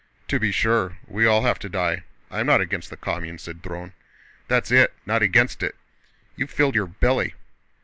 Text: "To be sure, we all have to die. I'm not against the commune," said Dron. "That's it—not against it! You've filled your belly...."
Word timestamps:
"To 0.29 0.39
be 0.39 0.51
sure, 0.51 0.97
we 1.07 1.27
all 1.27 1.43
have 1.43 1.59
to 1.59 1.69
die. 1.69 2.01
I'm 2.31 2.47
not 2.47 2.59
against 2.59 2.89
the 2.89 2.97
commune," 2.97 3.37
said 3.37 3.61
Dron. 3.61 3.93
"That's 4.47 4.71
it—not 4.71 5.21
against 5.21 5.61
it! 5.61 5.75
You've 6.35 6.49
filled 6.49 6.73
your 6.73 6.87
belly...." 6.87 7.35